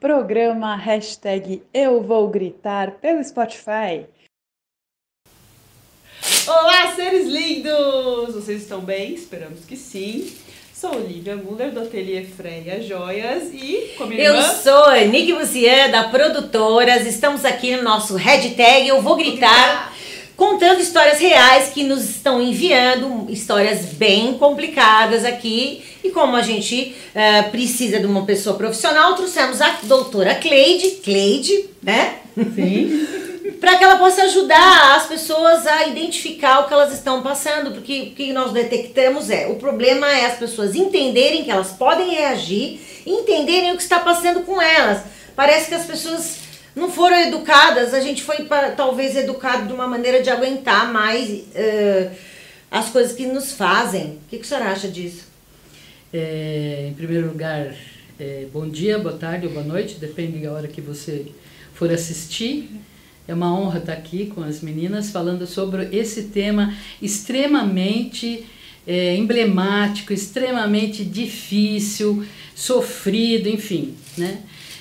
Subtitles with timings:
[0.00, 4.06] Programa hashtag Eu Vou Gritar pelo Spotify.
[6.46, 8.32] Olá, seres lindos!
[8.32, 9.14] Vocês estão bem?
[9.14, 10.32] Esperamos que sim.
[10.72, 14.48] Sou Olivia Muller, do Ateliê Freia Joias e com a minha Eu irmã...
[14.62, 17.04] sou Nick Bucian, da Produtoras.
[17.04, 19.92] Estamos aqui no nosso hashtag Eu Vou Gritar,
[20.36, 25.87] contando histórias reais que nos estão enviando, histórias bem complicadas aqui.
[26.08, 31.68] E como a gente eh, precisa de uma pessoa profissional, trouxemos a doutora Cleide, Cleide,
[31.82, 32.20] né?
[32.54, 33.06] Sim.
[33.60, 38.00] para que ela possa ajudar as pessoas a identificar o que elas estão passando, porque
[38.00, 42.80] o que nós detectamos é, o problema é as pessoas entenderem que elas podem reagir,
[43.04, 45.02] entenderem o que está passando com elas.
[45.36, 46.38] Parece que as pessoas
[46.74, 52.08] não foram educadas, a gente foi talvez educado de uma maneira de aguentar mais eh,
[52.70, 54.18] as coisas que nos fazem.
[54.24, 55.27] O que, que a senhora acha disso?
[56.10, 57.74] É, em primeiro lugar,
[58.18, 61.26] é, bom dia, boa tarde ou boa noite, depende da hora que você
[61.74, 62.70] for assistir.
[63.26, 68.46] É uma honra estar aqui com as meninas falando sobre esse tema extremamente
[68.86, 73.94] é, emblemático, extremamente difícil, sofrido, enfim.
[74.16, 74.38] Né?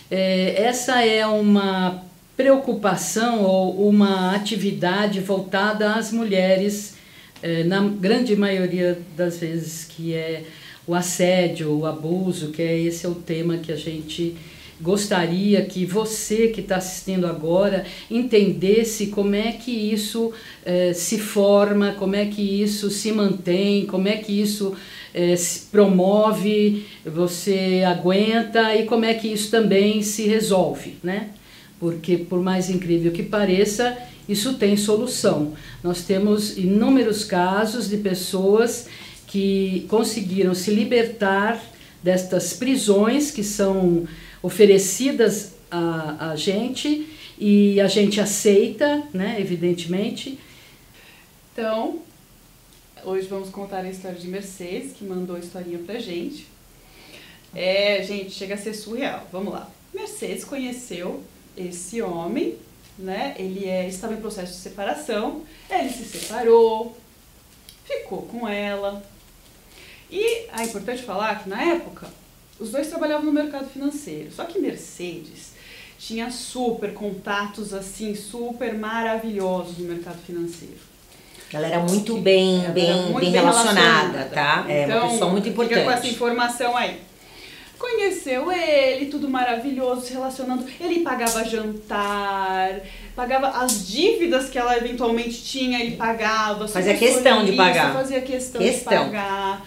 [0.10, 2.06] É, essa é uma
[2.38, 6.96] preocupação ou uma atividade voltada às mulheres,
[7.44, 10.46] é, na grande maioria das vezes, que é
[10.88, 14.36] o assédio, o abuso, que é esse é o tema que a gente
[14.80, 20.32] gostaria que você que está assistindo agora entendesse como é que isso
[20.66, 24.76] eh, se forma, como é que isso se mantém, como é que isso
[25.14, 31.30] eh, se promove, você aguenta e como é que isso também se resolve, né?
[31.80, 33.98] Porque por mais incrível que pareça,
[34.30, 35.54] isso tem solução.
[35.84, 38.88] Nós temos inúmeros casos de pessoas
[39.28, 41.62] que conseguiram se libertar
[42.02, 44.08] destas prisões que são
[44.42, 50.40] oferecidas a, a gente e a gente aceita, né, evidentemente.
[51.54, 52.00] Então,
[53.04, 56.48] hoje vamos contar a história de Mercedes, que mandou a historinha pra gente.
[57.54, 59.28] É, gente, chega a ser surreal.
[59.32, 59.70] Vamos lá.
[59.94, 61.24] Mercedes conheceu
[61.56, 62.56] esse homem,
[62.98, 63.36] né?
[63.38, 66.96] Ele é, estava em processo de separação, ele se separou,
[67.86, 69.04] ficou com ela.
[70.12, 72.08] E é importante falar que na época
[72.60, 74.32] os dois trabalhavam no mercado financeiro.
[74.32, 75.52] Só que Mercedes
[76.00, 80.78] tinha super contatos assim, super maravilhosos no mercado financeiro.
[81.52, 84.66] Ela era muito bem, bem, muito bem relacionada, tá?
[84.68, 86.10] é uma Então, pessoa muito Fica com essa importante.
[86.14, 87.00] informação aí.
[87.78, 90.66] Conheceu ele, tudo maravilhoso, se relacionando.
[90.80, 92.82] Ele pagava jantar,
[93.16, 96.68] pagava as dívidas que ela eventualmente tinha, ele pagava.
[96.68, 97.94] Fazia questão de pagar.
[97.94, 99.06] Fazia questão, Questão.
[99.06, 99.66] de pagar.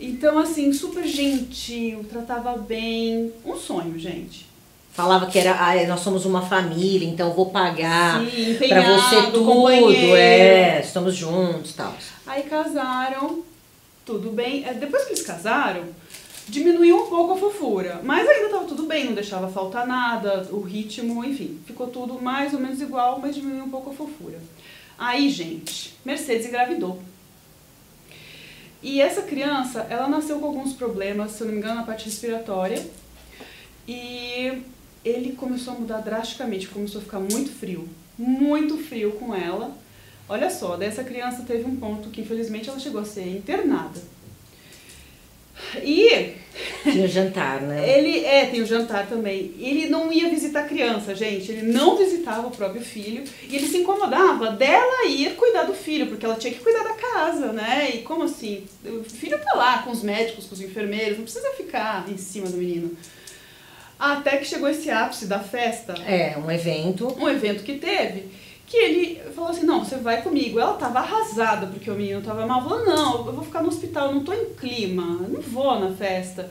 [0.00, 3.32] Então, assim, super gentil, tratava bem.
[3.44, 4.46] Um sonho, gente.
[4.92, 8.20] Falava que era, ah, nós somos uma família, então vou pagar
[8.68, 11.92] pra você tudo, é, estamos juntos, tal.
[12.24, 13.42] Aí casaram,
[14.06, 14.64] tudo bem.
[14.64, 15.82] É, Depois que eles casaram,
[16.48, 18.00] diminuiu um pouco a fofura.
[18.04, 22.54] Mas ainda tava tudo bem, não deixava faltar nada, o ritmo, enfim, ficou tudo mais
[22.54, 24.38] ou menos igual, mas diminuiu um pouco a fofura.
[24.96, 27.00] Aí, gente, Mercedes engravidou.
[28.84, 32.04] E essa criança, ela nasceu com alguns problemas, se eu não me engano, na parte
[32.04, 32.86] respiratória.
[33.88, 34.62] E
[35.02, 39.74] ele começou a mudar drasticamente, começou a ficar muito frio, muito frio com ela.
[40.28, 44.02] Olha só, dessa criança teve um ponto que infelizmente ela chegou a ser internada.
[45.82, 46.32] E
[46.82, 47.88] Tinha jantar, né?
[47.98, 49.52] ele, é, tem o jantar também.
[49.58, 51.50] Ele não ia visitar a criança, gente.
[51.50, 53.24] Ele não visitava o próprio filho.
[53.48, 56.94] E ele se incomodava dela ir cuidar do filho, porque ela tinha que cuidar da
[56.94, 57.90] casa, né?
[57.94, 58.64] E como assim?
[58.84, 62.48] O filho tá lá com os médicos, com os enfermeiros, não precisa ficar em cima
[62.48, 62.96] do menino.
[63.98, 67.06] Até que chegou esse ápice da festa, É, um evento.
[67.18, 68.24] um evento que teve,
[68.66, 70.58] que ele falou assim, não, você vai comigo.
[70.58, 72.62] Ela tava arrasada porque o menino tava mal.
[72.62, 75.78] Falou, não, eu vou ficar no hospital, eu não tô em clima, eu não vou
[75.78, 76.50] na festa.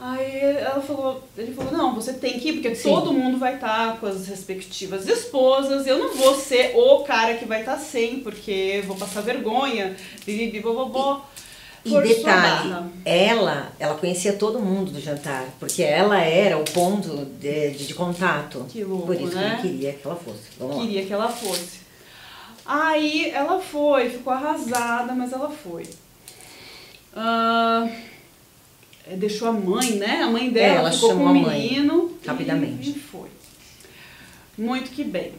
[0.00, 2.88] Aí ela falou, ele falou, não, você tem que ir, porque Sim.
[2.88, 7.44] todo mundo vai estar com as respectivas esposas, eu não vou ser o cara que
[7.44, 11.26] vai estar sem, porque vou passar vergonha, bibi, bobobó.
[11.26, 11.47] E
[11.96, 12.88] A detalhe, barra.
[13.04, 17.94] ela, ela conhecia todo mundo do jantar, porque ela era o ponto de, de, de
[17.94, 18.66] contato.
[18.68, 19.58] Que louco, Por isso né?
[19.60, 20.40] que ele queria que ela fosse.
[20.58, 20.82] Vamos lá.
[20.82, 21.78] queria que ela fosse.
[22.66, 25.84] Aí ela foi, ficou arrasada, mas ela foi.
[29.06, 30.22] É, deixou a mãe, né?
[30.22, 32.90] A mãe dela É, ela ficou com chamou o a mãe, menino e- rapidamente.
[32.90, 33.28] E, foi.
[34.56, 35.32] Muito que bem.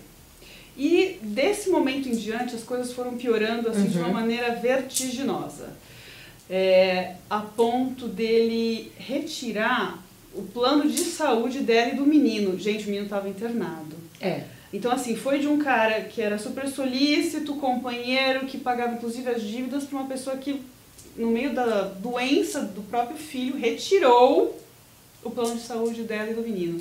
[0.77, 4.13] E desse momento em diante as coisas foram piorando assim de uma Uhum.
[4.13, 5.69] maneira vertiginosa.
[6.49, 10.03] É, a ponto dele retirar
[10.33, 12.57] o plano de saúde dela e do menino.
[12.57, 13.95] Gente, o menino estava internado.
[14.19, 14.43] É.
[14.71, 19.41] Então, assim, foi de um cara que era super solícito, companheiro, que pagava inclusive as
[19.41, 20.61] dívidas para uma pessoa que,
[21.15, 24.55] no meio da doença do próprio filho, retirou
[25.23, 26.79] o plano de saúde dela e do menino.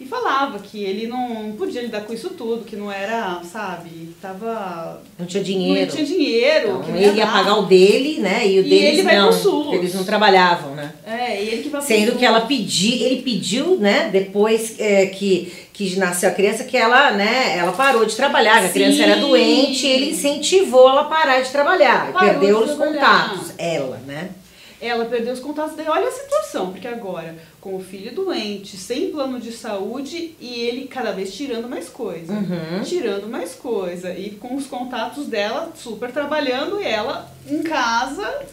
[0.00, 5.02] E falava que ele não podia lidar com isso tudo, que não era, sabe, tava.
[5.18, 5.80] Não tinha dinheiro.
[5.80, 6.68] Não tinha dinheiro.
[6.70, 8.46] Então, que não ele ia pagar o dele, né?
[8.48, 9.28] E o E deles ele vai não.
[9.28, 9.74] pro SUS.
[9.74, 10.94] Eles não trabalhavam, né?
[11.06, 15.52] É, e ele que vai Sendo que ela pediu, ele pediu, né, depois é, que,
[15.72, 19.14] que nasceu a criança, que ela, né, ela parou de trabalhar, que a criança era
[19.16, 19.20] Sim.
[19.20, 23.28] doente, ele incentivou ela a parar de trabalhar, Parou perdeu de os trabalhar.
[23.28, 24.30] contatos, ela, né?
[24.80, 25.90] Ela perdeu os contatos dele.
[25.90, 30.86] Olha a situação, porque agora, com o filho doente, sem plano de saúde e ele
[30.88, 32.32] cada vez tirando mais coisa.
[32.32, 32.82] Uhum.
[32.82, 34.12] Tirando mais coisa.
[34.14, 38.46] E com os contatos dela super trabalhando e ela em casa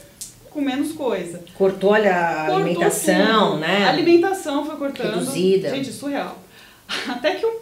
[0.50, 1.42] com menos coisa.
[1.56, 3.60] Cortou olha, a Cortou alimentação, tudo.
[3.60, 3.86] né?
[3.86, 5.14] A alimentação foi cortando.
[5.14, 5.70] Reduzida.
[5.70, 6.38] Gente, surreal.
[7.08, 7.60] Até que um,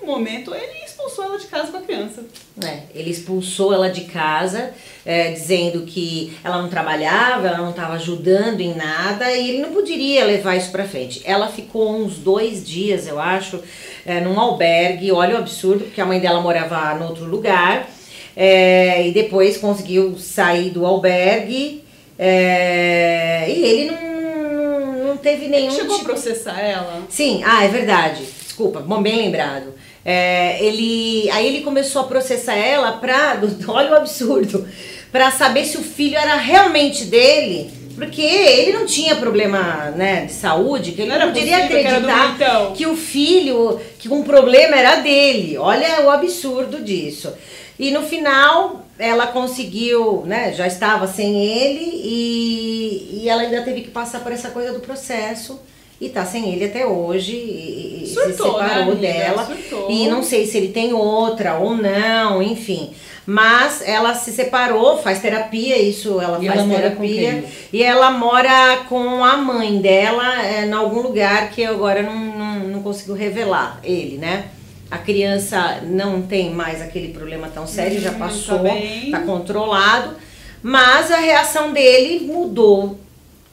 [0.00, 2.24] um momento ele expulsou ela de casa com a criança.
[2.64, 4.72] É, ele expulsou ela de casa,
[5.04, 9.72] é, dizendo que ela não trabalhava, ela não estava ajudando em nada e ele não
[9.72, 11.22] poderia levar isso pra frente.
[11.24, 13.60] Ela ficou uns dois dias, eu acho,
[14.06, 15.12] é, num albergue.
[15.12, 17.88] Olha o absurdo, porque a mãe dela morava em outro lugar.
[18.36, 21.84] é, e depois conseguiu sair do albergue
[22.18, 27.02] é, e ele não, não teve nenhum Chegou a tipo processar ela.
[27.08, 28.24] Sim, ah, é verdade.
[28.42, 29.74] Desculpa, bom, bem lembrado.
[30.04, 33.38] É, ele, aí ele começou a processar ela pra,
[33.68, 34.66] olha o absurdo,
[35.10, 40.32] pra saber se o filho era realmente dele, porque ele não tinha problema, né, de
[40.32, 42.72] saúde, que ele Não não, poderia que do acreditar Milton.
[42.72, 45.56] que o filho, que um problema era dele.
[45.58, 47.32] Olha o absurdo disso.
[47.78, 53.82] E no final ela conseguiu, né, já estava sem ele e, e ela ainda teve
[53.82, 55.60] que passar por essa coisa do processo.
[56.04, 57.32] E tá sem ele até hoje.
[57.36, 59.00] E, e se Surtou, né, separou amiga?
[59.00, 59.46] dela.
[59.46, 59.90] Surtou.
[59.90, 62.90] E não sei se ele tem outra ou não, enfim.
[63.24, 67.44] Mas ela se separou, faz terapia, isso ela E faz ela mora com terapia.
[67.72, 72.16] E ela mora com a mãe dela é, em algum lugar que eu agora não,
[72.16, 74.46] não, não consigo revelar ele, né?
[74.90, 78.74] A criança não tem mais aquele problema tão sério, já Hum, passou, tá
[79.12, 80.16] tá controlado.
[80.60, 82.98] Mas a reação dele mudou.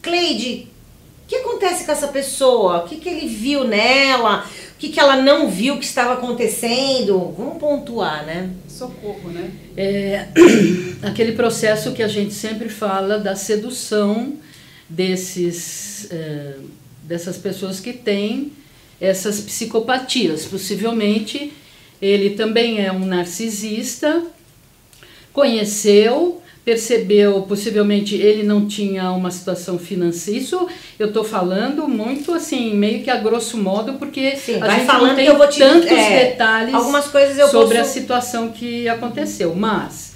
[0.01, 0.67] Cleide,
[1.29, 2.79] que acontece com essa pessoa?
[2.79, 4.43] O que, que ele viu nela?
[4.73, 7.33] O que, que ela não viu que estava acontecendo?
[7.37, 8.49] Vamos pontuar, né?
[8.67, 9.51] Socorro, né?
[9.77, 10.25] É
[11.03, 14.37] aquele processo que a gente sempre fala da sedução
[14.89, 16.55] desses, é,
[17.03, 18.51] dessas pessoas que têm
[18.99, 20.45] essas psicopatias.
[20.45, 21.53] Possivelmente
[22.01, 24.23] ele também é um narcisista,
[25.31, 26.41] conheceu,
[26.73, 30.39] percebeu, possivelmente ele não tinha uma situação financeira.
[30.39, 30.67] Isso
[30.99, 34.85] eu estou falando muito assim, meio que a grosso modo, porque Sim, a vai gente
[34.85, 37.89] falando não tem que eu vou te- tantos é, detalhes algumas coisas eu sobre posso-
[37.89, 40.09] a situação que aconteceu, mas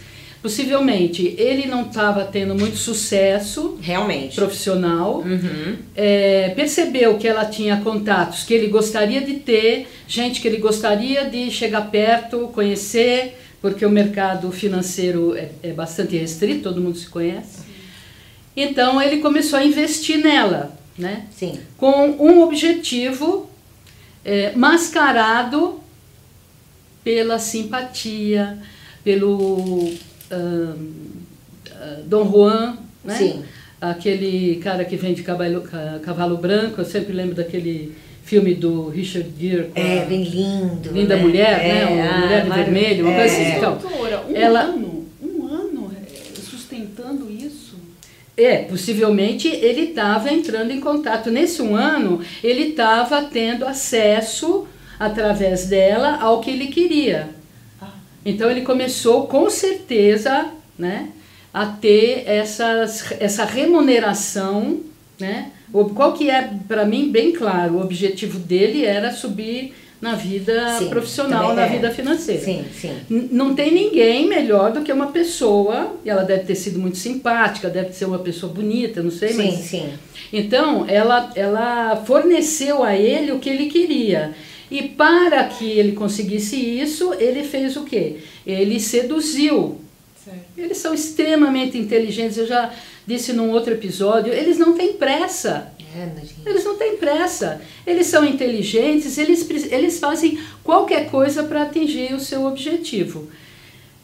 [0.44, 4.36] possivelmente ele não estava tendo muito sucesso Realmente.
[4.36, 5.78] profissional, Uhum.
[5.96, 11.26] é, percebeu que ela tinha contatos que ele gostaria de ter, gente que ele gostaria
[11.26, 17.08] de chegar perto, conhecer, porque o mercado financeiro é, é bastante restrito, todo mundo se
[17.08, 17.60] conhece.
[18.58, 21.26] Então ele começou a investir nela, né?
[21.32, 21.58] Sim.
[21.78, 23.50] com um objetivo
[24.26, 25.80] é, mascarado
[27.06, 28.58] pela simpatia,
[29.02, 29.90] pelo
[30.30, 30.76] ahn,
[31.72, 33.18] ah, Dom Juan, né?
[33.18, 33.44] Sim.
[33.80, 39.30] aquele cara que vende cavalo, ca- cavalo branco, eu sempre lembro daquele filme do Richard
[39.40, 40.92] Gere com É, a bem lindo.
[40.92, 41.22] Linda né?
[41.22, 41.86] Mulher, É, né?
[41.86, 43.44] O ah, Mulher de Vermelho, uma coisa assim.
[43.44, 43.58] é.
[43.58, 47.74] Então, Doutora, um ela- ano, um ano é, sustentando isso.
[48.36, 51.30] É, possivelmente ele estava entrando em contato.
[51.30, 54.68] Nesse um ano, ele estava tendo acesso,
[55.00, 57.30] através dela, ao que ele queria.
[57.82, 57.90] Ah.
[58.26, 60.48] Então ele começou, com certeza,
[60.80, 61.10] né,
[61.54, 64.80] a ter essas, essa remuneração,
[65.20, 65.52] né?
[65.74, 70.78] O- Qual que é, para mim, bem claro, o objetivo dele era subir na vida
[70.80, 71.70] Sim, profissional, na é.
[71.70, 72.42] vida financeira.
[72.44, 72.94] Sim, sim.
[73.10, 76.98] N- Não tem ninguém melhor do que uma pessoa, e ela deve ter sido muito
[76.98, 79.56] simpática, deve ser uma pessoa bonita, não sei, Sim, mas.
[79.62, 79.90] sim.
[80.32, 84.34] Então, ela, ela forneceu a ele o que ele queria.
[84.70, 88.18] E para que ele conseguisse isso, ele fez o quê?
[88.46, 89.80] Ele seduziu.
[90.24, 90.40] Certo.
[90.58, 92.72] Eles são extremamente inteligentes, eu já
[93.06, 95.72] disse num outro episódio, eles não têm pressa.
[95.96, 96.10] É?
[96.50, 97.62] Eles não têm pressa.
[97.86, 103.28] Eles são inteligentes, eles, eles fazem qualquer coisa para atingir o seu objetivo.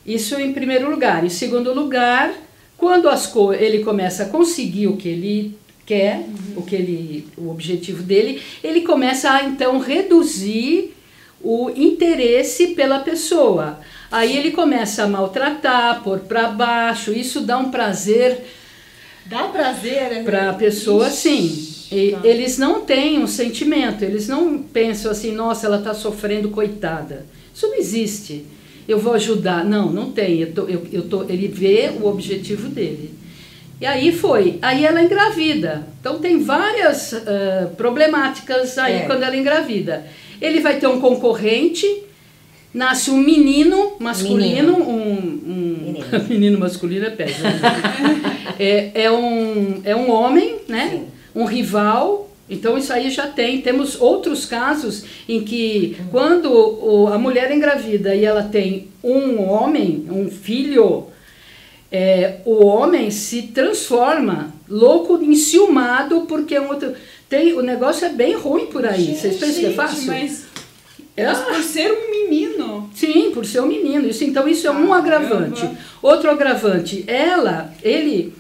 [0.06, 1.26] Isso em primeiro lugar.
[1.26, 2.34] Em segundo lugar,
[2.78, 6.24] quando as co ele começa a conseguir o que ele quer,
[6.56, 10.94] o que ele, o objetivo dele, ele começa a então reduzir
[11.42, 13.80] o interesse pela pessoa.
[14.12, 18.44] Aí ele começa a maltratar, pôr para baixo, isso dá um prazer
[19.30, 20.24] Dá prazer, né?
[20.24, 21.68] para a pessoa, sim.
[21.92, 22.20] E Tá.
[22.24, 27.26] eles não têm um sentimento, eles não pensam assim, nossa, ela está sofrendo, coitada.
[27.54, 28.46] Isso não existe.
[28.88, 29.64] Eu vou ajudar.
[29.66, 30.40] Não, não tem.
[30.42, 33.14] Eu tô, eu, eu tô, ele vê o objetivo dele.
[33.82, 34.58] E aí foi.
[34.62, 35.88] Aí ela engravida.
[36.00, 39.00] Então tem várias ah, problemáticas aí É.
[39.06, 40.06] quando ela engravida.
[40.42, 41.86] Ele vai ter um concorrente,
[42.80, 44.90] nasce um menino masculino, Menino.
[44.90, 45.02] um,
[45.52, 46.06] um Menino.
[46.30, 47.50] menino masculino é péssimo.
[48.58, 50.90] é, é, um, é um homem, né?
[50.92, 51.04] Sim.
[51.36, 52.30] Um rival.
[52.50, 53.62] Então isso aí já tem.
[53.62, 59.40] Temos outros casos em que quando o- a mulher é engravida e ela tem um
[59.42, 61.08] homem, um filho,
[61.92, 66.94] é, o homem se transforma louco, enciumado, porque é um outro.
[67.28, 69.16] Tem, o negócio é bem ruim por aí.
[69.16, 70.08] Vocês pensam que é fácil?
[70.08, 70.46] Mas,
[71.26, 72.90] Mas por ser um menino.
[72.94, 74.08] Sim, por ser um menino.
[74.08, 75.68] Isso, então isso é um agravante.
[76.02, 78.34] Outro agravante, ela, ele,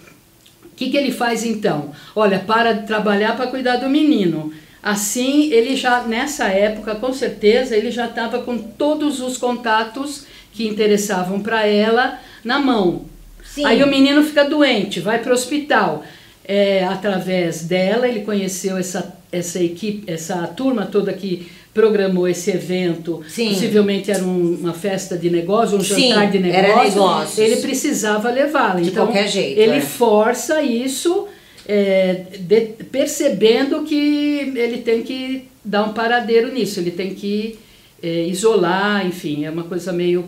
[0.66, 1.92] o que, que ele faz então?
[2.16, 4.54] Olha, para de trabalhar para cuidar do menino.
[4.82, 10.68] Assim, ele já, nessa época, com certeza, ele já estava com todos os contatos que
[10.68, 13.06] interessavam para ela na mão.
[13.44, 13.66] Sim.
[13.66, 16.04] Aí o menino fica doente, vai para o hospital.
[16.46, 23.22] É, através dela, ele conheceu essa, essa equipe, essa turma toda que programou esse evento.
[23.28, 23.50] Sim.
[23.50, 26.90] Possivelmente era um- uma festa de negócio, um Sim, jantar de era negócio.
[26.92, 27.38] negócios.
[27.40, 28.82] Ele precisava levá-la.
[28.82, 29.82] De então, qualquer jeito, Ele é.
[29.82, 31.28] força isso,
[31.68, 37.58] é, de- percebendo que ele tem que dar um paradeiro nisso, ele tem que
[38.02, 40.24] é, isolar, enfim, é uma coisa meio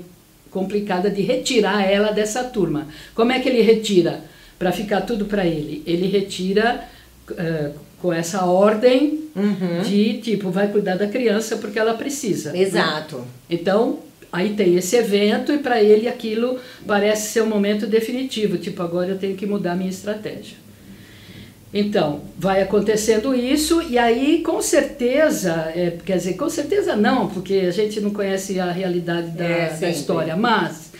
[0.50, 2.88] complicada de retirar ela dessa turma.
[3.16, 4.22] Como é que ele retira?
[4.60, 5.82] Para ficar tudo para ele.
[5.88, 6.84] Ele retira
[7.38, 9.82] é, com essa ordem Uhum.
[9.84, 12.52] de tipo, vai cuidar da criança porque ela precisa.
[12.52, 12.60] né?
[12.60, 13.24] Exato.
[13.50, 14.00] Então,
[14.32, 19.10] aí tem esse evento e para ele aquilo parece ser um momento definitivo, tipo, agora
[19.12, 20.58] eu tenho que mudar minha estratégia.
[21.74, 27.54] Então, vai acontecendo isso e aí com certeza, é, quer dizer, com certeza não, porque
[27.54, 30.92] a gente não conhece a realidade da, É, da história, mas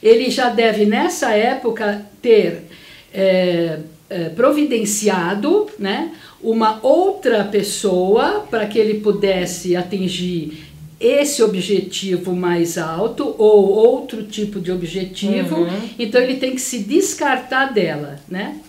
[0.00, 2.68] ele já deve nessa época ter
[3.12, 3.80] é,
[4.36, 13.70] providenciado né, uma outra pessoa para que ele pudesse atingir esse objetivo mais alto ou
[13.70, 15.56] outro tipo de objetivo.
[15.56, 15.88] Uhum.
[15.98, 18.60] Então ele tem que se descartar dela, né?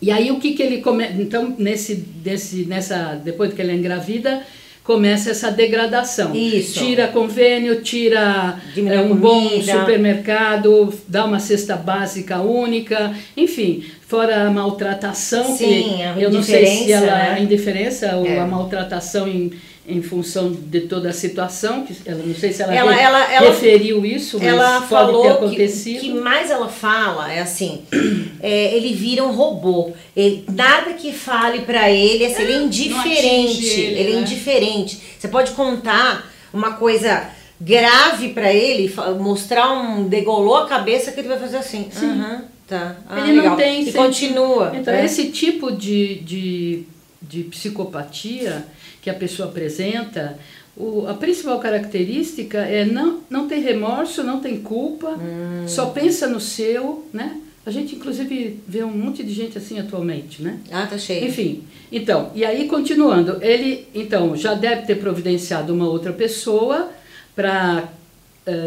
[0.00, 1.06] E aí o que que ele come...
[1.18, 4.42] então nesse desse nessa depois que ele engravida
[4.84, 6.34] começa essa degradação.
[6.34, 6.78] Isso.
[6.80, 9.78] Tira convênio, tira é, um bom comida.
[9.80, 16.42] supermercado, dá uma cesta básica única, enfim, fora a maltratação Sim, que a eu não
[16.42, 17.34] sei se ela né?
[17.36, 18.38] a indiferença ou É.
[18.40, 19.52] a maltratação em,
[19.86, 23.32] em função de toda a situação, que ela não sei se ela, Ela- re- ela-
[23.34, 26.00] ela- referiu isso, mas Ela pode ter falou que o acontecido.
[26.00, 27.82] que mais ela fala é assim,
[28.40, 29.92] é, ele vira um robô.
[30.16, 33.18] Ele- nada que fale pra ele, assim, ele é indiferente.
[33.18, 34.20] atinge ele, Ele, é né?
[34.20, 35.00] indiferente.
[35.18, 37.28] Você pode contar uma coisa
[37.60, 41.88] grave pra ele, mostrar um degolou a cabeça que ele vai fazer assim.
[41.96, 42.96] Aham, tá.
[43.08, 43.56] Ah, Ele não legal.
[43.56, 44.72] tem e continua.
[44.74, 45.04] Então, né?
[45.04, 46.82] esse tipo de, de,
[47.20, 48.64] de psicopatia
[49.02, 50.38] que a pessoa apresenta,
[50.76, 55.64] o, a principal característica é não, não tem remorso, não tem culpa, Hum.
[55.66, 57.36] só pensa no seu, né?
[57.66, 60.58] A gente, inclusive, vê um monte de gente assim atualmente, né?
[60.70, 61.26] Ah, tá cheio.
[61.28, 66.90] Enfim, então, e aí continuando, ele então já deve ter providenciado uma outra pessoa
[67.36, 67.88] para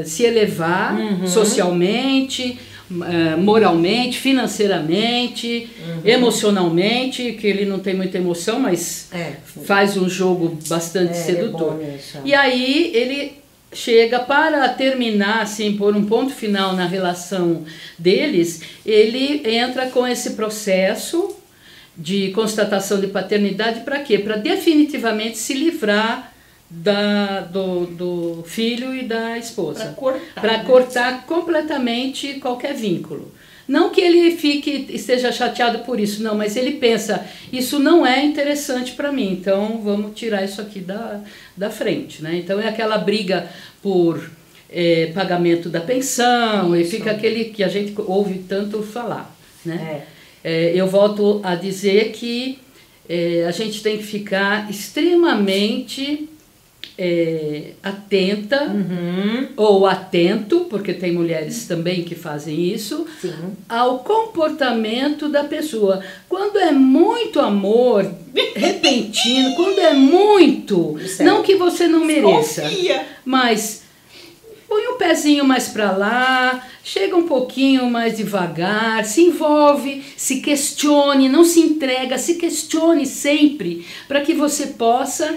[0.06, 1.28] se elevar Uhum.
[1.28, 2.58] socialmente,
[2.92, 5.70] eh, moralmente, financeiramente,
[6.04, 9.34] emocionalmente, que ele não tem muita emoção, mas É.
[9.66, 11.78] faz um jogo bastante É, é sedutor.
[11.78, 12.18] nisso.
[12.24, 13.34] E aí ele
[13.74, 17.64] chega para terminar, assim, por um ponto final na relação
[18.00, 21.36] deles, ele entra com esse processo
[21.98, 24.18] de constatação de paternidade para quê?
[24.20, 26.34] Para definitivamente se livrar
[26.76, 29.94] da, do, do filho e da esposa.
[29.98, 30.42] cortar.
[30.42, 30.64] Para né?
[30.66, 33.32] cortar completamente qualquer vínculo.
[33.68, 38.24] Não que ele fique esteja chateado por isso, não, mas ele pensa, isso não é
[38.24, 41.22] interessante para mim, então vamos tirar isso aqui da,
[41.58, 42.22] da frente.
[42.22, 42.36] Né?
[42.36, 43.50] Então é aquela briga
[43.82, 44.30] por
[44.70, 46.92] eh, pagamento da pensão, e Isso.
[46.92, 49.36] fica aquele que a gente ouve tanto falar.
[49.66, 50.04] Né?
[50.04, 50.16] É.
[50.48, 52.60] É, eu volto a dizer que
[53.10, 56.30] é, a gente tem que ficar extremamente
[56.98, 59.48] é, atenta Uhum.
[59.58, 63.34] ou atento, porque tem mulheres também que fazem isso, Sim.
[63.68, 66.02] ao comportamento da pessoa.
[66.30, 68.10] Quando é muito amor
[68.56, 71.24] repentino, quando é muito, Certo.
[71.30, 73.06] não que você não mereça, Confia.
[73.26, 73.84] mas
[74.68, 81.28] põe um pezinho mais para lá, chega um pouquinho mais devagar, se envolve, se questione,
[81.30, 85.36] não se entrega, se questione sempre, para que você possa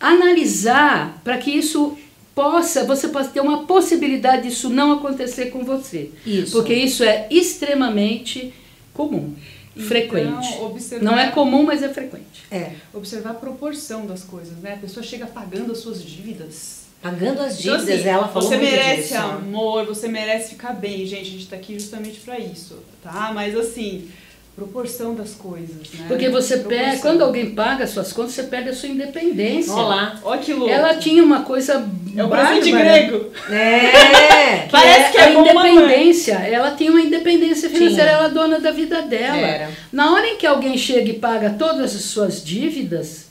[0.00, 1.96] analisar, para que isso
[2.34, 6.10] possa, você possa ter uma possibilidade disso não acontecer com você.
[6.26, 6.52] Isso.
[6.52, 8.52] Porque isso é extremamente
[8.94, 9.34] comum,
[9.76, 10.48] frequente.
[10.54, 12.24] Então, observar, Não é comum, mas é frequente.
[12.50, 12.72] É.
[12.92, 14.74] observar a proporção das coisas, né?
[14.74, 16.80] A pessoa chega pagando as suas dívidas.
[17.02, 19.16] Pagando as Então, dívidas, assim, ela falou Você merece disso.
[19.16, 21.06] amor, você merece ficar bem.
[21.06, 23.30] Gente, a gente tá aqui justamente pra isso, tá?
[23.34, 24.08] Mas assim,
[24.60, 26.04] proporção das coisas, né?
[26.06, 29.72] Porque você perde, quando alguém paga as suas contas, você perde a sua independência.
[29.72, 30.20] Olá.
[30.22, 30.70] Olha que louco.
[30.70, 33.30] Ela tinha uma coisa É o presente grego.
[33.50, 34.58] É.
[34.66, 35.70] que Parece que a é não é.
[35.70, 36.34] independência.
[36.34, 38.18] Ela tinha uma independência financeira, Tinha.
[38.18, 39.38] ela é dona da vida dela.
[39.38, 39.70] Era.
[39.90, 43.28] Na hora em que alguém chega e paga todas as suas dívidas,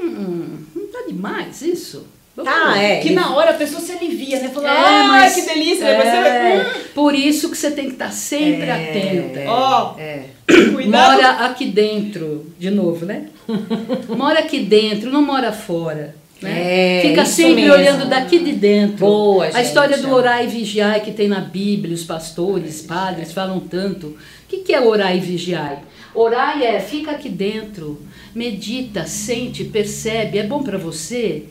[0.00, 2.06] hum, não tá demais isso?
[2.44, 3.00] Tá, é.
[3.00, 4.50] Que na hora a pessoa se alivia, né?
[4.52, 5.84] Fala, É, ah, mas- que delícia.
[5.86, 9.50] É, você hum, Por isso que você tem que estar sempre É, atenta.
[9.50, 10.24] ó, É.
[10.46, 11.12] cuidado.
[11.16, 13.26] Mora aqui dentro, de novo, né?
[14.08, 16.14] mora aqui dentro, não mora fora.
[16.42, 16.98] Né?
[16.98, 17.72] É, Fica sempre mesmo.
[17.72, 18.98] olhando daqui de dentro.
[18.98, 19.64] Boa, A gente.
[19.64, 24.08] história do orar e vigiar que tem na Bíblia, os pastores, padres falam tanto.
[24.08, 24.16] O
[24.46, 25.82] que, que é orar e vigiar?
[26.14, 28.02] Orar é fica aqui dentro,
[28.34, 30.36] medita, sente, percebe.
[30.38, 31.44] É bom para você?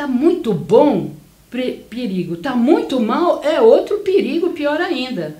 [0.00, 1.10] Tá muito bom,
[1.50, 2.38] perigo.
[2.38, 5.36] Tá muito mal, é outro perigo, pior ainda.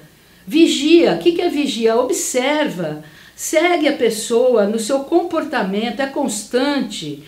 [0.47, 1.15] Vigia.
[1.15, 1.97] O que, é vigia?
[1.97, 3.03] Observa.
[3.35, 7.25] Segue a pessoa no seu comportamento, é constante.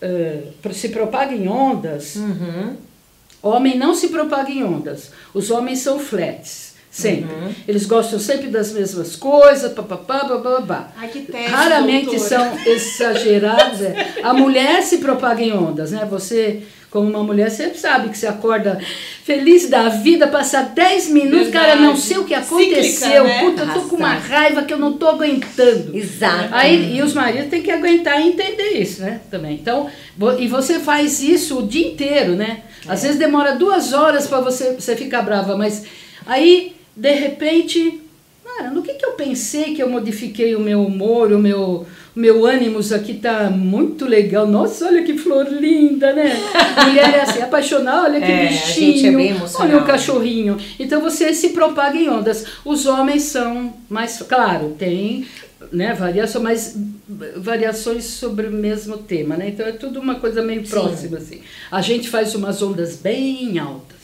[0.00, 2.14] eh, se propaga em ondas.
[2.14, 2.76] Uhum.
[3.42, 5.10] Homem não se propaga em ondas.
[5.34, 6.67] Os homens são flats,
[6.98, 7.34] sempre.
[7.66, 10.88] Eles gostam sempre das mesmas coisas, papapá, bababá.
[10.96, 12.28] Ai, que teste, Raramente doutora.
[12.28, 13.80] são exagerados.
[13.82, 14.14] é.
[14.22, 16.06] A mulher se propaga em ondas, né?
[16.10, 18.78] Você, como uma mulher, você sabe que você acorda
[19.24, 22.00] feliz da vida, passa 10 minutos, cara, não Verdade.
[22.00, 23.24] sei o que Cíclica, aconteceu.
[23.24, 23.40] né?
[23.44, 25.94] Puta, eu tô com uma raiva que eu não tô aguentando.
[25.96, 26.48] Exato.
[26.50, 29.20] Aí, e os maridos têm que aguentar e entender isso, né?
[29.30, 29.54] Também.
[29.54, 29.88] Então,
[30.38, 32.62] e você faz isso o dia inteiro, né?
[32.88, 35.84] Às vezes demora duas horas para você, você ficar brava, mas
[36.24, 38.00] aí, de repente,
[38.44, 42.18] cara, no que, que eu pensei que eu modifiquei o meu humor, o meu, o
[42.18, 44.46] meu ânimos aqui tá muito legal.
[44.48, 46.36] Nossa, olha que flor linda, né?
[46.84, 49.20] Mulher é assim, apaixonada, olha que É, a bichinho.
[49.20, 50.58] é olha o cachorrinho.
[50.78, 52.44] Então você se propaga em ondas.
[52.64, 55.24] Os homens são mais, claro, tem
[55.72, 56.76] né, variação, mas
[57.36, 59.48] variações sobre o mesmo tema, né?
[59.48, 60.70] Então é tudo uma coisa meio Sim.
[60.70, 61.40] próxima assim.
[61.70, 63.97] A gente faz umas ondas bem altas,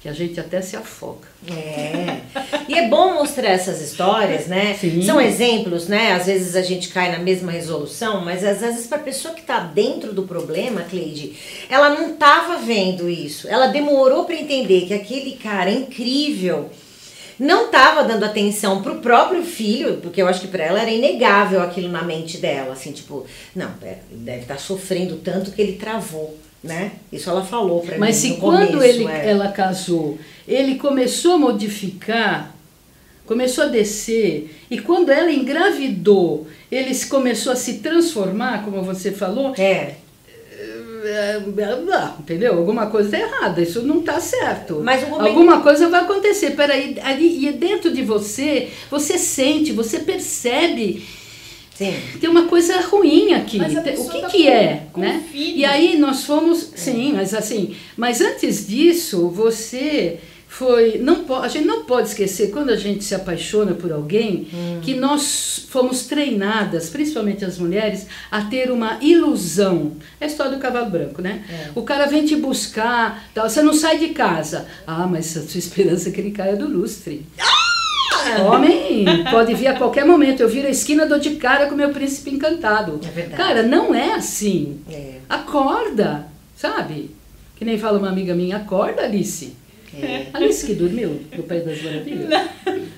[0.00, 1.28] que a gente até se afoga.
[1.46, 2.20] É.
[2.66, 4.74] E é bom mostrar essas histórias, né?
[4.80, 5.02] Sim.
[5.02, 6.12] São exemplos, né?
[6.12, 9.40] Às vezes a gente cai na mesma resolução, mas às vezes para a pessoa que
[9.40, 11.36] está dentro do problema, Cleide,
[11.68, 13.46] ela não estava vendo isso.
[13.46, 16.70] Ela demorou para entender que aquele cara incrível
[17.38, 21.62] não estava dando atenção pro próprio filho, porque eu acho que para ela era inegável
[21.62, 26.38] aquilo na mente dela, assim, tipo, não, pera, deve estar sofrendo tanto que ele travou,
[26.62, 26.92] né?
[27.12, 29.30] Isso ela falou para mim Mas se quando começo, ele, é.
[29.30, 32.54] ela casou, ele começou a modificar,
[33.26, 39.10] começou a descer, e quando ela engravidou, ele se- começou a se transformar, como você
[39.12, 39.94] falou, É.
[41.02, 41.40] é, é,
[42.18, 42.58] entendeu?
[42.58, 44.80] Alguma coisa está errada, isso não está certo.
[44.84, 46.50] Mas momento- Alguma coisa vai acontecer.
[46.50, 51.02] Peraí, ali, e dentro de você, você sente, você percebe.
[52.20, 53.58] Tem uma coisa ruim aqui.
[54.00, 55.22] O que tá que com- é, com né?
[55.56, 61.64] E aí nós fomos, sim, mas assim, mas antes disso, você foi, não a gente
[61.64, 64.48] não pode esquecer quando a gente se apaixona por alguém,
[64.82, 69.92] que nós fomos treinadas, principalmente as mulheres, a ter uma ilusão.
[70.20, 71.44] É a história do cavalo branco, né?
[71.74, 74.66] O cara vem te buscar, tal, você não sai de casa.
[74.86, 77.24] Ah, mas a sua esperança é que ele caia do lustre.
[78.42, 80.40] Homem pode vir a qualquer momento.
[80.40, 83.00] Eu viro a esquina, dou de cara com meu príncipe encantado.
[83.04, 83.36] É verdade.
[83.36, 84.80] Cara, não é assim.
[84.90, 85.14] É.
[85.28, 87.10] Acorda, sabe?
[87.56, 89.54] Que nem fala uma amiga minha, acorda, Alice.
[90.00, 90.26] É.
[90.32, 92.28] Alice que dormiu no País das Maravilhas?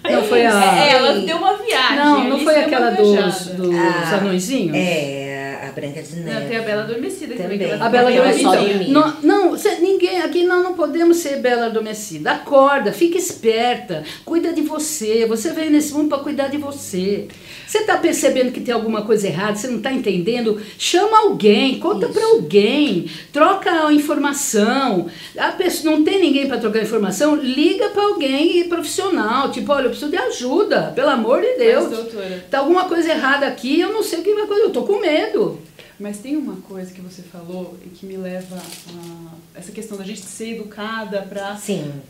[0.04, 0.76] Não, foi a.
[0.76, 1.96] É, ela deu uma viagem.
[1.96, 4.76] Não, não Alice foi aquela dos, dos Ah, anõezinhos?
[4.76, 5.31] É,
[5.72, 6.40] Branca de Neve.
[6.40, 7.58] Não, tem a Bela Adormecida Também.
[7.58, 7.72] também.
[7.80, 8.82] A Bela Ela Adormecida.
[8.84, 12.30] Então, não, não cê- ninguém, aqui nós não podemos ser bela adormecida.
[12.32, 15.26] Acorda, fica esperta, cuida de você.
[15.26, 17.26] Você veio nesse mundo para cuidar de você.
[17.66, 20.60] Você está percebendo que tem alguma coisa errada, você não está entendendo?
[20.78, 25.06] Chama alguém, conta para alguém, troca a informação.
[25.38, 29.50] A pessoa não tem ninguém para trocar informação, liga para alguém profissional.
[29.50, 31.84] Tipo, olha, eu preciso de ajuda, pelo amor de Deus.
[31.88, 34.70] Mas, doutora, Tá alguma coisa errada aqui, eu não sei o que vai acontecer, eu
[34.70, 35.58] tô com medo.
[36.00, 40.04] Mas tem uma coisa que você falou e que me leva a essa questão da
[40.04, 41.56] gente ser educada para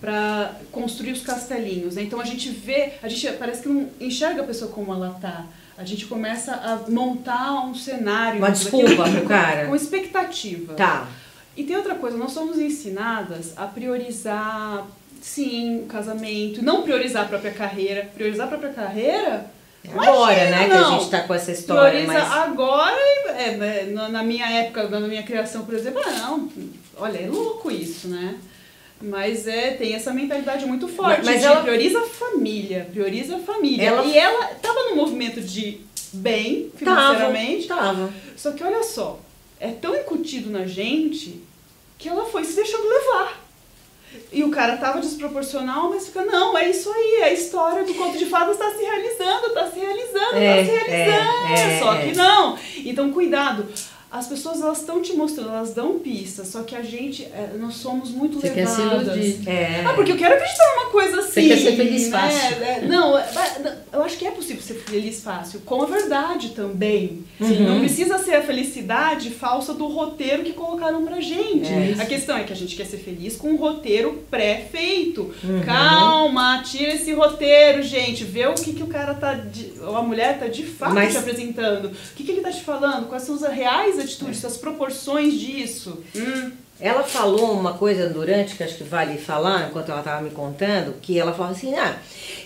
[0.01, 1.97] para construir os castelinhos.
[1.97, 2.03] Né?
[2.03, 5.47] Então a gente vê, a gente parece que não enxerga a pessoa como ela tá.
[5.77, 9.66] A gente começa a montar um cenário Uma desculpa com- pro cara.
[9.66, 10.75] com expectativa.
[10.75, 11.09] Tá.
[11.57, 14.87] E tem outra coisa, nós somos ensinadas a priorizar,
[15.21, 18.09] sim, o casamento, e não priorizar a própria carreira.
[18.14, 19.51] Priorizar a própria carreira?
[19.90, 20.99] Agora, Imagina, né, que a não.
[21.01, 22.33] gente tá com essa história, Prioriza mas...
[22.45, 22.97] agora,
[23.37, 26.49] é, é, na minha época, na minha criação, por exemplo, ah, não,
[26.97, 28.37] olha, é louco isso, né?
[29.01, 31.25] Mas é, tem essa mentalidade muito forte.
[31.25, 33.88] Mas de ela- prioriza a família, prioriza a família.
[33.88, 35.81] Ela- E ela tava num movimento de
[36.12, 36.79] bem Tava,
[37.14, 37.66] financeiramente.
[37.66, 38.12] tava.
[38.37, 39.18] Só que olha só,
[39.59, 41.42] é tão incutido na gente
[41.99, 43.41] que ela foi se deixando levar.
[44.33, 47.94] E o cara tava desproporcional, mas fica, não, é isso aí, é a história do
[47.94, 51.46] conto de fadas está se realizando, está se realizando, É, está se realizando.
[51.48, 52.07] é, é, só é.
[52.07, 52.59] que não.
[52.79, 53.66] Então, cuidado.
[54.12, 57.77] As pessoas elas estão te mostrando, elas dão pistas, só que a gente, é, nós
[57.77, 59.16] somos muito Você quer se levadas.
[59.16, 59.48] iludir.
[59.48, 59.83] É.
[59.87, 61.31] Ah, porque eu quero acreditar numa coisa assim.
[61.33, 62.18] Você quer ser feliz né?
[62.20, 62.62] fácil.
[62.62, 63.18] É, Não,
[63.90, 67.25] eu acho que é possível ser feliz fácil, com a verdade também.
[67.40, 67.61] Uhum.
[67.68, 71.72] Não precisa ser a felicidade falsa do roteiro que colocaram pra gente.
[71.72, 71.94] É.
[71.98, 75.35] A questão é que a gente quer ser feliz com um roteiro pré-feito.
[75.42, 75.62] Uhum.
[75.64, 78.25] Calma, tira esse roteiro, gente.
[78.25, 79.33] Vê o que, que o cara tá.
[79.33, 81.87] De, ou a mulher tá de fato Mas- te apresentando.
[81.87, 83.09] O que, que ele tá te falando?
[83.09, 86.02] Quais são as reais atitudes, as proporções disso?
[86.14, 86.52] Hum.
[86.83, 90.95] Ela falou uma coisa durante, que acho que vale falar, enquanto ela estava me contando,
[91.01, 91.95] que ela falou assim, ah,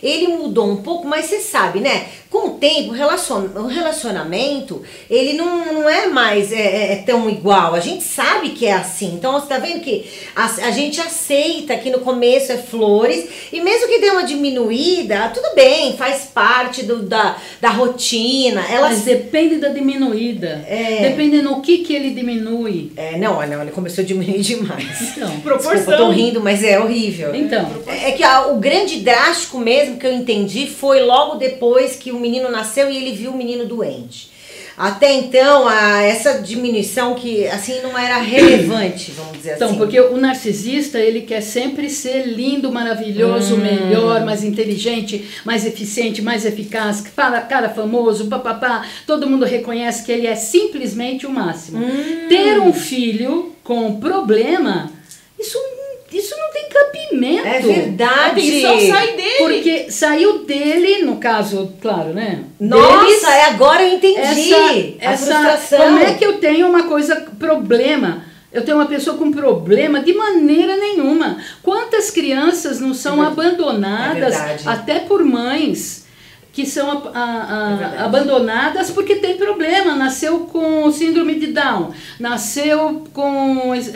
[0.02, 2.06] ele mudou um pouco, mas você sabe, né?
[2.28, 6.96] Com o tempo, o relacion- o relacionamento, ele não, não é mais é, é- é
[6.96, 7.74] tão igual.
[7.74, 9.14] A gente sabe que é assim.
[9.14, 13.60] Então, você tá vendo que a, a gente aceita que no começo é flores, e
[13.62, 18.62] mesmo que dê uma diminuída, tudo bem, faz parte do, da, da rotina.
[18.70, 20.62] Ela Mas depende da diminuída.
[20.68, 21.08] É.
[21.08, 22.92] Depende no que, que ele diminui.
[22.96, 25.00] É, não, não, ele começou a diminuir demais.
[25.16, 25.72] Então, Proporção.
[25.74, 27.34] Desculpa, eu tô rindo, mas é horrível.
[27.34, 32.10] então É que a- o grande drástico mesmo que eu entendi foi logo depois que
[32.12, 34.30] o menino nasceu e ele viu o menino doente.
[34.76, 39.78] Até então, a, essa diminuição que assim não era relevante, vamos dizer Então, assim.
[39.78, 43.58] porque o narcisista, ele quer sempre ser lindo, maravilhoso, Hum.
[43.58, 48.84] melhor, mais inteligente, mais eficiente, mais eficaz, cara, cara famoso, papapá.
[49.06, 51.78] Todo mundo reconhece que ele é simplesmente o máximo.
[51.78, 52.26] Hum.
[52.28, 54.90] Ter um filho com problema,
[55.40, 55.58] isso,
[56.12, 57.46] isso não tem cabimento.
[57.46, 58.60] É verdade.
[58.60, 59.25] Atenção, sai dele!
[59.38, 62.40] Porque saiu dele, no caso, claro, né?
[62.60, 64.96] Nossa, deles, é agora eu entendi.
[65.00, 65.78] a essa, frustração.
[65.78, 68.24] como é que eu tenho uma coisa, problema?
[68.52, 71.36] Eu tenho uma pessoa com problema de maneira nenhuma.
[71.62, 76.06] Quantas crianças não são É abandonadas é até por mães
[76.52, 81.90] que são a- a- a- É abandonadas porque tem problema, nasceu com síndrome de Down,
[82.18, 83.92] nasceu com es-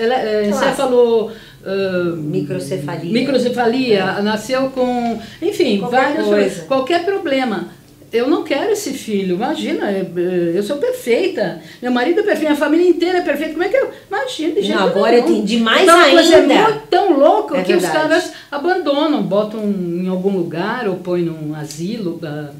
[1.64, 3.12] eh, ah, Microcefalia.
[3.12, 6.62] microcefalia, nasceu com, enfim, Qualquer vários coisa.
[6.62, 7.68] qualquer problema.
[8.12, 12.48] Eu não quero esse filho, imagina, é, é, eu sou perfeita, meu marido é perfeito,
[12.48, 13.88] minha família inteira é perfeita, como é que eu.
[14.08, 15.36] Imagina, de jeito Não, agora eu nenhum.
[15.36, 16.54] entendi mais então, coisa ainda.
[16.54, 18.08] é muito tão louca É que os verdade.
[18.08, 22.50] caras abandonam, botam em algum lugar ou põem num asilo, ah,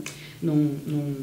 [0.41, 1.17] num, num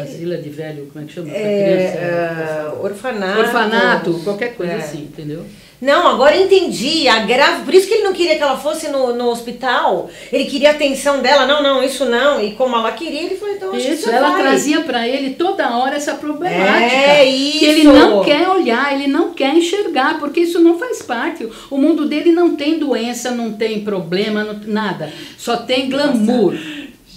[0.00, 1.28] asilo de velho, como é que chama?
[1.28, 1.52] Pra criança?
[1.98, 3.38] É, é, orfanato.
[3.40, 4.76] Orfanato, qualquer coisa É.
[4.78, 5.44] assim, entendeu?
[5.80, 7.08] Não, agora eu entendi.
[7.08, 10.10] A grave, por isso que ele não queria que ela fosse no, no hospital.
[10.30, 11.46] Ele queria a atenção dela.
[11.46, 12.38] Não, não, isso não.
[12.44, 14.42] E como ela queria, ele falou, então acho que Isso, você ela vai.
[14.42, 16.94] trazia pra ele toda hora essa problemática.
[16.94, 17.92] É Que ele isso.
[17.92, 21.48] não quer olhar, ele não quer enxergar, porque isso não faz parte.
[21.70, 25.10] O mundo dele não tem doença, não tem problema, não- nada.
[25.38, 26.54] Só tem glamour,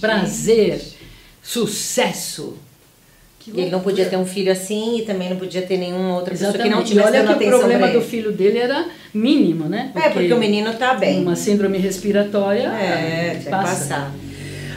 [0.00, 0.80] prazer,
[1.42, 2.56] sucesso.
[3.46, 6.30] E ele não podia ter um filho assim e também não podia ter nenhuma outra
[6.30, 6.86] pessoa que não Exatamente.
[6.86, 9.92] E tivesse olha que o problema do filho dele era mínimo, né?
[9.94, 11.20] É, porque o menino tá bem.
[11.20, 13.74] Uma síndrome respiratória É, que passa.
[13.74, 14.14] passar.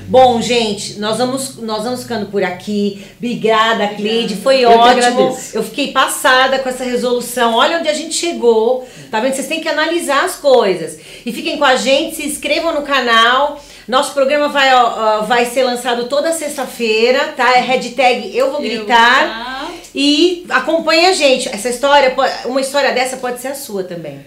[0.10, 3.06] Bom, gente, nós vamos, nós vamos ficando por aqui.
[3.18, 4.38] Obrigada, Cleide.
[4.38, 5.38] Foi Eu ótimo.
[5.54, 7.56] Eu fiquei passada com essa resolução.
[7.56, 8.88] Olha onde a gente chegou.
[9.12, 9.34] Tá vendo?
[9.34, 10.98] Vocês têm que analisar as coisas.
[11.26, 13.62] E fiquem com a gente, se inscrevam no canal.
[13.88, 17.54] Nosso programa vai, ó, vai ser lançado toda sexta-feira, tá?
[17.58, 19.28] É hashtag Eu Vou Eu Gritar.
[19.28, 19.72] tá.
[19.96, 21.48] E acompanhe a gente.
[21.48, 22.14] Essa história,
[22.46, 24.20] uma história dessa pode ser a sua também.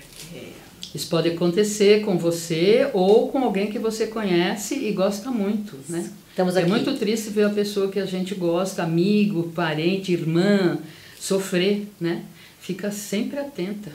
[0.94, 6.11] Isso pode acontecer com você ou com alguém que você conhece e gosta muito, né?
[6.31, 6.68] Estamos É aqui.
[6.70, 10.79] muito triste ver a pessoa que a gente gosta, amigo, parente, irmã,
[11.20, 12.23] sofrer, né?
[12.61, 13.92] Fica sempre atenta.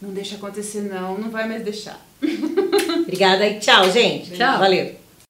[0.00, 2.00] Não deixa acontecer não, não vai mais deixar.
[3.02, 4.32] Obrigada e tchau, gente.
[4.32, 4.58] Tchau.
[4.58, 4.99] Valeu.